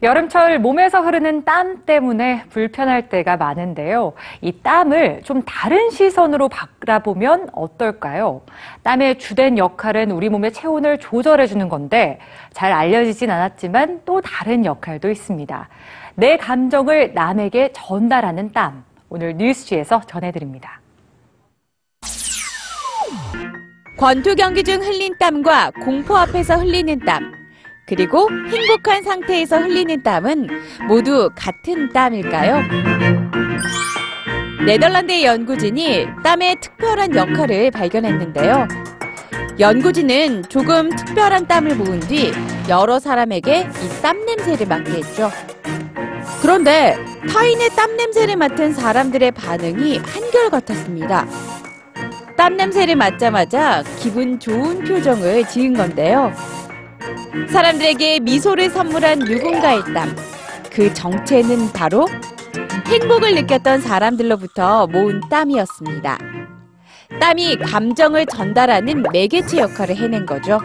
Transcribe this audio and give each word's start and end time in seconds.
여름철 0.00 0.60
몸에서 0.60 1.00
흐르는 1.00 1.44
땀 1.44 1.84
때문에 1.84 2.44
불편할 2.50 3.08
때가 3.08 3.36
많은데요. 3.36 4.12
이 4.40 4.52
땀을 4.52 5.22
좀 5.24 5.42
다른 5.42 5.90
시선으로 5.90 6.48
바라보면 6.48 7.48
어떨까요? 7.52 8.42
땀의 8.84 9.18
주된 9.18 9.58
역할은 9.58 10.12
우리 10.12 10.28
몸의 10.28 10.52
체온을 10.52 10.98
조절해주는 10.98 11.68
건데 11.68 12.20
잘 12.52 12.72
알려지진 12.72 13.28
않았지만 13.28 14.02
또 14.04 14.20
다른 14.20 14.64
역할도 14.64 15.10
있습니다. 15.10 15.68
내 16.14 16.36
감정을 16.36 17.14
남에게 17.14 17.70
전달하는 17.72 18.52
땀. 18.52 18.84
오늘 19.08 19.36
뉴스지에서 19.36 20.02
전해드립니다. 20.06 20.80
권투 23.96 24.36
경기 24.36 24.62
중 24.62 24.80
흘린 24.80 25.16
땀과 25.18 25.72
공포 25.82 26.16
앞에서 26.16 26.56
흘리는 26.56 27.00
땀, 27.00 27.32
그리고 27.88 28.28
행복한 28.50 29.02
상태에서 29.02 29.58
흘리는 29.58 30.02
땀은 30.02 30.48
모두 30.86 31.30
같은 31.34 31.90
땀일까요? 31.90 32.62
네덜란드의 34.66 35.24
연구진이 35.24 36.06
땀의 36.22 36.56
특별한 36.60 37.16
역할을 37.16 37.70
발견했는데요. 37.70 38.68
연구진은 39.58 40.44
조금 40.50 40.90
특별한 40.90 41.46
땀을 41.46 41.76
모은 41.76 42.00
뒤 42.00 42.32
여러 42.68 42.98
사람에게 42.98 43.60
이 43.60 44.02
땀 44.02 44.24
냄새를 44.26 44.66
맡게 44.66 44.92
했죠. 44.92 45.30
그런데 46.42 46.96
타인의 47.32 47.70
땀 47.70 47.96
냄새를 47.96 48.36
맡은 48.36 48.72
사람들의 48.74 49.32
반응이 49.32 49.98
한결같았습니다. 49.98 51.26
땀 52.36 52.56
냄새를 52.56 52.94
맡자마자 52.94 53.82
기분 53.98 54.38
좋은 54.38 54.84
표정을 54.84 55.46
지은 55.48 55.74
건데요. 55.74 56.32
사람들에게 57.46 58.20
미소를 58.20 58.70
선물한 58.70 59.20
누군가의 59.20 59.82
땀. 59.94 60.14
그 60.70 60.92
정체는 60.92 61.72
바로 61.72 62.06
행복을 62.86 63.34
느꼈던 63.34 63.80
사람들로부터 63.80 64.86
모은 64.88 65.20
땀이었습니다. 65.28 66.18
땀이 67.20 67.56
감정을 67.56 68.26
전달하는 68.26 69.02
매개체 69.12 69.58
역할을 69.58 69.96
해낸 69.96 70.26
거죠. 70.26 70.60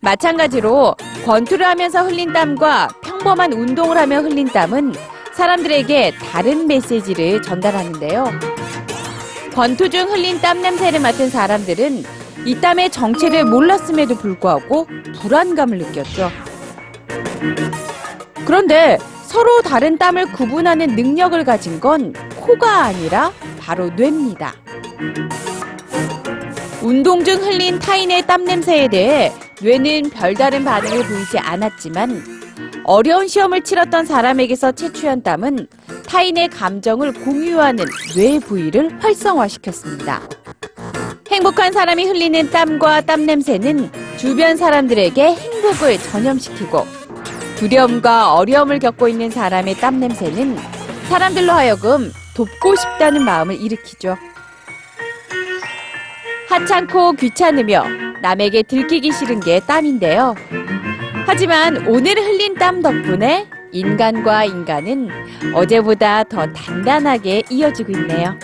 마찬가지로 0.00 0.96
권투를 1.24 1.64
하면서 1.64 2.02
흘린 2.02 2.32
땀과 2.32 2.88
평범한 3.02 3.52
운동을 3.52 3.96
하며 3.96 4.20
흘린 4.20 4.48
땀은 4.48 4.94
사람들에게 5.32 6.14
다른 6.18 6.66
메시지를 6.66 7.40
전달하는데요. 7.42 8.26
권투 9.54 9.90
중 9.90 10.10
흘린 10.10 10.40
땀 10.40 10.60
냄새를 10.60 11.00
맡은 11.00 11.30
사람들은 11.30 12.21
이 12.44 12.60
땀의 12.60 12.90
정체를 12.90 13.44
몰랐음에도 13.44 14.16
불구하고 14.16 14.86
불안감을 15.20 15.78
느꼈죠. 15.78 16.30
그런데 18.44 18.98
서로 19.24 19.62
다른 19.62 19.96
땀을 19.96 20.32
구분하는 20.32 20.88
능력을 20.96 21.42
가진 21.44 21.80
건 21.80 22.12
코가 22.36 22.84
아니라 22.84 23.32
바로 23.58 23.90
뇌입니다. 23.90 24.54
운동 26.82 27.24
중 27.24 27.36
흘린 27.40 27.78
타인의 27.78 28.26
땀 28.26 28.44
냄새에 28.44 28.88
대해 28.88 29.32
뇌는 29.62 30.10
별다른 30.10 30.64
반응을 30.64 31.04
보이지 31.04 31.38
않았지만 31.38 32.42
어려운 32.84 33.28
시험을 33.28 33.62
치렀던 33.62 34.04
사람에게서 34.04 34.72
채취한 34.72 35.22
땀은 35.22 35.68
타인의 36.06 36.48
감정을 36.48 37.12
공유하는 37.12 37.84
뇌 38.16 38.40
부위를 38.40 39.00
활성화시켰습니다. 39.00 40.20
행복한 41.32 41.72
사람이 41.72 42.04
흘리는 42.04 42.50
땀과 42.50 43.00
땀 43.00 43.24
냄새는 43.24 43.90
주변 44.18 44.58
사람들에게 44.58 45.34
행복을 45.34 45.98
전염시키고 45.98 46.86
두려움과 47.56 48.34
어려움을 48.34 48.78
겪고 48.78 49.08
있는 49.08 49.30
사람의 49.30 49.76
땀 49.76 49.98
냄새는 49.98 50.58
사람들로 51.08 51.50
하여금 51.50 52.12
돕고 52.34 52.76
싶다는 52.76 53.24
마음을 53.24 53.58
일으키죠. 53.58 54.18
하찮고 56.50 57.12
귀찮으며 57.12 57.82
남에게 58.20 58.62
들키기 58.62 59.10
싫은 59.10 59.40
게 59.40 59.60
땀인데요. 59.60 60.34
하지만 61.24 61.86
오늘 61.86 62.18
흘린 62.18 62.56
땀 62.56 62.82
덕분에 62.82 63.46
인간과 63.72 64.44
인간은 64.44 65.08
어제보다 65.54 66.24
더 66.24 66.46
단단하게 66.52 67.44
이어지고 67.48 67.92
있네요. 67.92 68.36